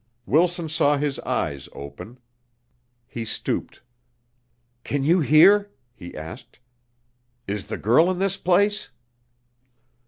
Wilson 0.25 0.67
saw 0.67 0.97
his 0.97 1.19
eyes 1.19 1.69
open. 1.73 2.17
He 3.05 3.23
stooped: 3.23 3.83
"Can 4.83 5.03
you 5.03 5.19
hear?" 5.19 5.69
he 5.93 6.17
asked. 6.17 6.57
"Is 7.45 7.67
the 7.67 7.77
girl 7.77 8.09
in 8.09 8.17
this 8.17 8.35
place?" 8.35 8.89